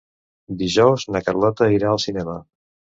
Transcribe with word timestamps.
Dijous 0.61 1.05
na 1.17 1.23
Carlota 1.29 1.71
irà 1.79 1.95
al 1.95 2.05
cinema. 2.09 2.43